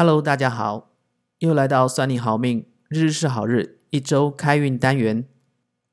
[0.00, 0.92] Hello，大家好，
[1.40, 5.26] 又来到算你好命，日日是好日，一周开运单元，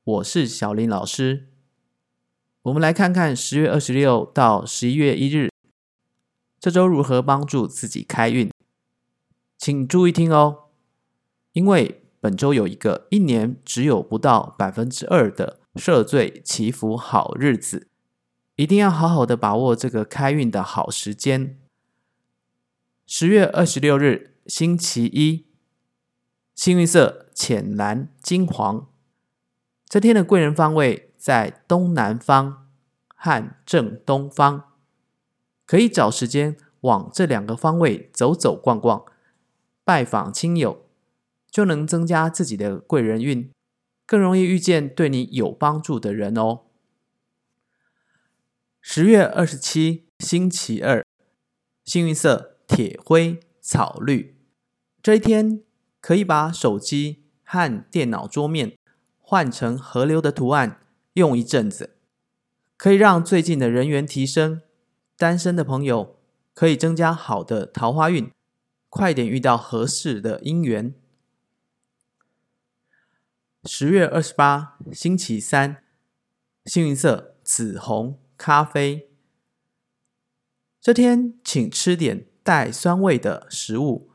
[0.04, 1.48] 我是小林老师。
[2.62, 5.50] 我们来看看十月二十六到十一月一日，
[6.60, 8.48] 这周如何帮助自己开运，
[9.58, 10.66] 请注意听哦，
[11.50, 17.88] 因为本周有一个一年只有不到百分之二的赦罪祈福好日子，
[18.54, 21.58] 一定要好好的把握这个开运的好时间。
[23.08, 25.46] 十月二十六日，星期一，
[26.56, 28.88] 幸运色浅蓝、金黄。
[29.88, 32.68] 这天的贵人方位在东南方
[33.14, 34.72] 和正东方，
[35.64, 39.04] 可以找时间往这两个方位走走逛逛，
[39.84, 40.84] 拜访亲友，
[41.48, 43.48] 就能增加自己的贵人运，
[44.04, 46.62] 更容易遇见对你有帮助的人哦。
[48.80, 51.06] 十月二十七，星期二，
[51.84, 52.55] 幸运色。
[52.66, 54.36] 铁灰、草绿，
[55.02, 55.62] 这一天
[56.00, 58.76] 可以把手机和电脑桌面
[59.18, 60.80] 换成河流的图案，
[61.14, 61.96] 用一阵子，
[62.76, 64.62] 可以让最近的人缘提升。
[65.16, 66.18] 单身的朋友
[66.52, 68.30] 可以增加好的桃花运，
[68.90, 70.94] 快点遇到合适的姻缘。
[73.64, 75.82] 十月二十八，星期三，
[76.66, 79.08] 幸运色紫红、咖啡。
[80.80, 82.26] 这天请吃点。
[82.46, 84.08] 带酸味的食物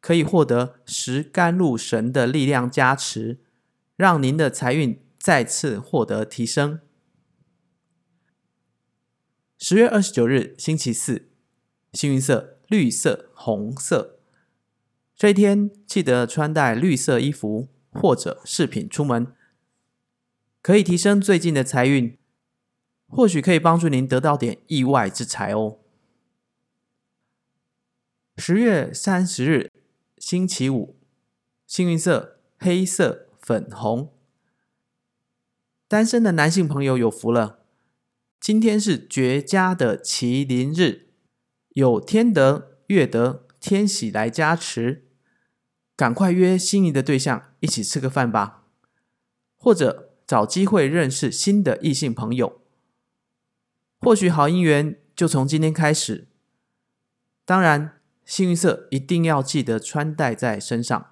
[0.00, 3.40] 可以获得食甘露神的力量加持，
[3.96, 6.78] 让您的财运再次获得提升。
[9.58, 11.30] 十月二十九日，星期四，
[11.92, 14.20] 幸运色绿色、红色。
[15.16, 19.34] 这一天记得穿戴绿色衣服或者饰品出门，
[20.62, 22.16] 可以提升最近的财运，
[23.08, 25.81] 或许可以帮助您得到点意外之财哦。
[28.38, 29.70] 十月三十日，
[30.16, 30.96] 星期五，
[31.66, 34.10] 幸运色黑色、粉红。
[35.86, 37.58] 单身的男性朋友有福了，
[38.40, 41.08] 今天是绝佳的麒麟日，
[41.74, 45.04] 有天德、月德、天喜来加持，
[45.94, 48.64] 赶快约心仪的对象一起吃个饭吧，
[49.58, 52.62] 或者找机会认识新的异性朋友，
[54.00, 56.28] 或许好姻缘就从今天开始。
[57.44, 57.98] 当然。
[58.24, 61.10] 幸运色一定要记得穿戴在身上。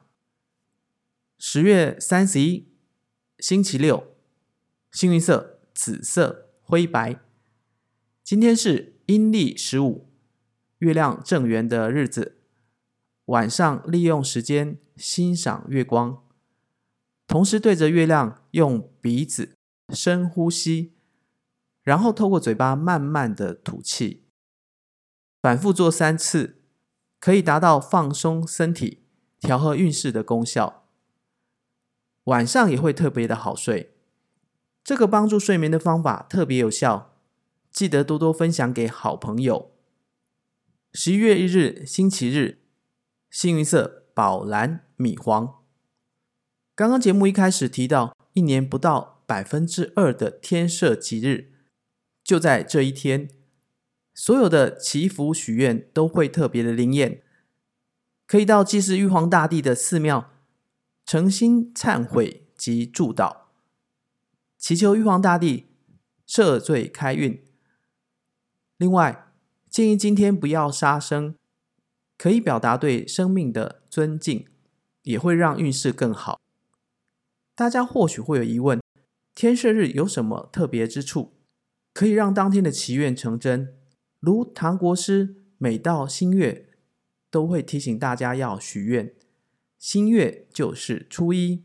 [1.38, 2.68] 十月三十一，
[3.38, 4.14] 星期六，
[4.92, 7.20] 幸运色紫色、灰白。
[8.22, 10.08] 今天是阴历十五，
[10.78, 12.36] 月亮正圆的日子。
[13.26, 16.22] 晚上利用时间欣赏月光，
[17.26, 19.56] 同时对着月亮用鼻子
[19.90, 20.92] 深呼吸，
[21.82, 24.24] 然后透过嘴巴慢慢的吐气，
[25.40, 26.59] 反复做三次。
[27.20, 29.04] 可以达到放松身体、
[29.38, 30.88] 调和运势的功效。
[32.24, 33.94] 晚上也会特别的好睡。
[34.82, 37.14] 这个帮助睡眠的方法特别有效，
[37.70, 39.70] 记得多多分享给好朋友。
[40.92, 42.62] 十一月一日，星期日，
[43.30, 45.62] 幸运色宝蓝、米黄。
[46.74, 51.52] 刚刚节目一开始提到，一年不到百分之二的天赦吉日，
[52.24, 53.28] 就在这一天。
[54.20, 57.22] 所有的祈福许愿都会特别的灵验，
[58.26, 60.30] 可以到祭祀玉皇大帝的寺庙
[61.06, 63.44] 诚心忏悔及祝祷，
[64.58, 65.68] 祈求玉皇大帝
[66.28, 67.42] 赦罪开运。
[68.76, 69.32] 另外，
[69.70, 71.34] 建议今天不要杀生，
[72.18, 74.46] 可以表达对生命的尊敬，
[75.04, 76.38] 也会让运势更好。
[77.54, 78.82] 大家或许会有疑问：
[79.34, 81.32] 天赦日有什么特别之处，
[81.94, 83.79] 可以让当天的祈愿成真？
[84.20, 86.68] 如唐国师每到新月，
[87.30, 89.14] 都会提醒大家要许愿。
[89.78, 91.64] 新月就是初一，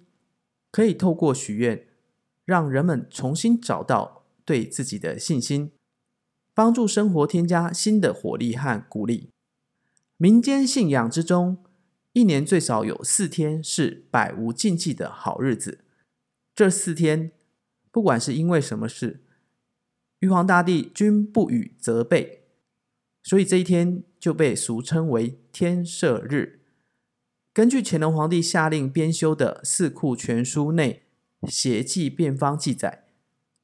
[0.72, 1.86] 可以透过许愿，
[2.46, 5.72] 让人们重新找到对自己的信心，
[6.54, 9.30] 帮助生活添加新的活力和鼓励。
[10.16, 11.58] 民间信仰之中，
[12.14, 15.80] 一年最少有四天是百无禁忌的好日子。
[16.56, 17.34] 这四天，
[17.92, 19.26] 不管是因为什么事，
[20.20, 22.44] 玉皇大帝均不予责备。
[23.26, 26.62] 所以这一天就被俗称为天赦日。
[27.52, 31.08] 根据乾隆皇帝下令编修的《四库全书》内
[31.48, 33.08] 邪记变方记载，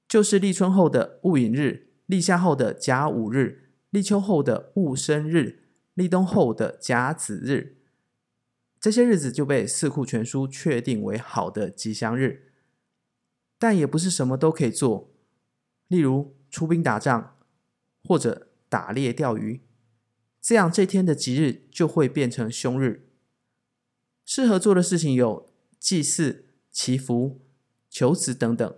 [0.07, 7.77] 就是立春后的戊寅日、立夏后的甲午日、立秋后的戊申日、立冬后的甲子日，
[8.79, 12.51] 这些日子就被《四库全书》确定为好的吉祥日。
[13.59, 15.11] 但也不是什么都可以做，
[15.87, 17.37] 例如出兵打仗
[18.03, 18.47] 或者。
[18.71, 19.59] 打猎、钓鱼，
[20.41, 23.09] 这样这天的吉日就会变成凶日。
[24.23, 27.41] 适合做的事情有祭祀、祈福、
[27.89, 28.77] 求子等等，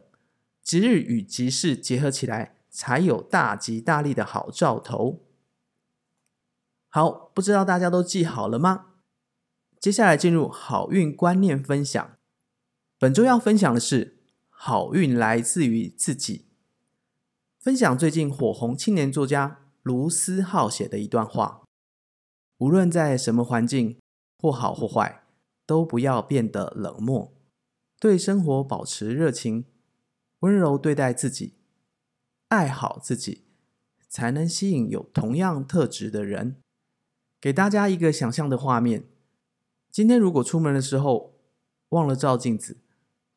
[0.63, 5.27] 吉日与吉事结合起来，才有大吉大利的好兆头。
[6.89, 8.87] 好，不知道大家都记好了吗？
[9.79, 12.17] 接下来进入好运观念分享。
[12.97, 14.17] 本周要分享的是，
[14.49, 16.47] 好运来自于自己。
[17.59, 21.63] 分享最近火红青年作家卢思浩写的一段话：
[22.57, 23.99] 无论在什么环境，
[24.39, 25.19] 或好或坏。
[25.65, 27.31] 都不要变得冷漠，
[27.97, 29.63] 对生活保持热情，
[30.39, 31.53] 温柔对待自己，
[32.49, 33.45] 爱好自己，
[34.09, 36.57] 才能吸引有同样特质的人。
[37.39, 39.07] 给大家一个想象的画面：
[39.89, 41.39] 今天如果出门的时候
[41.89, 42.81] 忘了照镜子，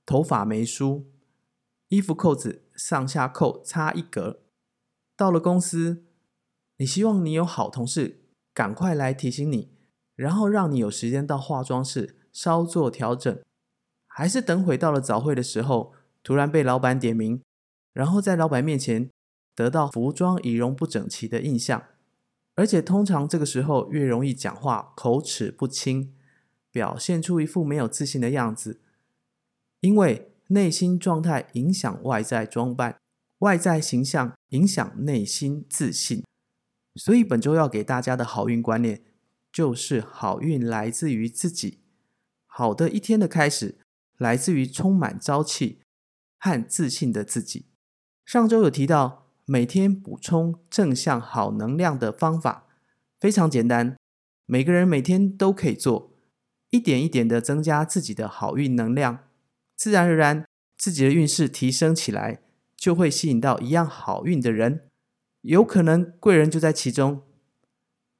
[0.05, 1.07] 头发没梳，
[1.91, 4.43] 衣服扣子上下扣差一格，
[5.17, 6.05] 到了公司，
[6.79, 8.21] 你希望你有好同事
[8.53, 9.77] 赶快来提醒你。
[10.15, 13.39] 然后让你有时间到化妆室稍作调整，
[14.07, 15.93] 还是等会到了早会的时候，
[16.23, 17.43] 突然被老板点名，
[17.93, 19.11] 然后在老板面前
[19.55, 21.85] 得到服装仪容不整齐的印象，
[22.55, 26.15] 而且通常这个时候越容易讲话口齿不清，
[26.71, 28.81] 表现出一副没有自信的样子，
[29.81, 32.97] 因为内心状态影响外在装扮，
[33.41, 36.25] 外在形象影响内心自信，
[36.97, 39.03] 所以本周要给大家的好运观念。
[39.53, 41.79] 就是好运来自于自己，
[42.45, 43.79] 好的一天的开始
[44.19, 45.81] 来自于充满朝气
[46.39, 47.65] 和自信的自己。
[48.27, 52.67] 上周有提到，每天补充正向好能量的方法
[53.19, 53.97] 非常简单，
[54.45, 56.13] 每个人每天都可以做，
[56.69, 59.31] 一点一点的增加自己的好运能量，
[59.75, 60.45] 自然而然
[60.77, 62.43] 自己的运势提升起来，
[62.77, 64.86] 就会吸引到一样好运的人，
[65.47, 67.23] 有可能贵人就在其中。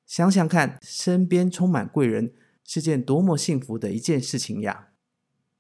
[0.07, 2.33] 想想看，身边充满贵人
[2.63, 4.91] 是件多么幸福的一件事情呀！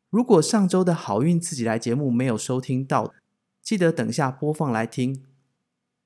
[0.08, 3.12] 如果上周的好运自己来节目没有收听到，
[3.60, 5.24] 记得等下播放来听，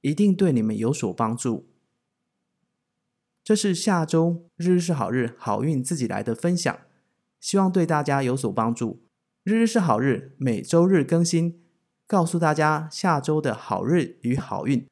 [0.00, 1.66] 一定对你们有所帮助。
[3.44, 6.78] 这是下周日日是好日，好运自己来的分享，
[7.38, 9.02] 希望对大家有所帮助。
[9.44, 11.60] 日日是好日，每周日更新，
[12.06, 14.86] 告诉大家下周的好日与好运，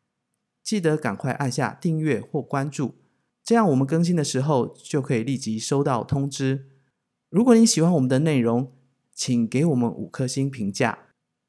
[0.68, 2.96] 记得赶快按下订阅或关注。
[3.42, 6.66] 这样我们更新的时候就可以立即收到通知。
[7.30, 8.70] 如果你喜欢我们的内容，
[9.14, 11.06] 请给我们五颗星评价。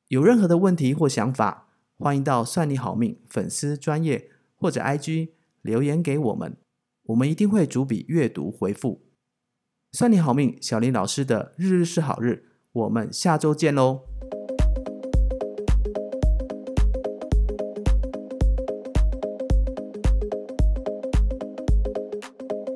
[0.08, 1.68] 有任何的问题或想法，
[1.98, 5.32] 欢迎到算你好命粉丝专业或者 IG
[5.64, 6.56] 留言给我们，
[7.08, 9.02] 我们一定会逐笔阅读回复。
[9.92, 14.00] 算你好命，小林老师的日日是好日，我们下周见喽。